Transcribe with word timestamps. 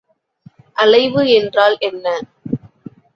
அலைவு 0.77 1.23
என்றால் 1.31 1.77
என்ன? 1.79 2.05